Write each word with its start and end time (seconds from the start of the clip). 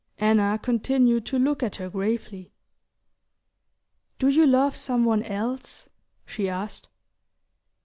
Anna 0.17 0.57
continued 0.59 1.27
to 1.27 1.37
look 1.37 1.61
at 1.61 1.75
her 1.75 1.87
gravely. 1.87 2.51
"Do 4.17 4.29
you 4.29 4.47
love 4.47 4.75
some 4.75 5.05
one 5.05 5.21
else?" 5.21 5.89
she 6.25 6.49
asked. 6.49 6.89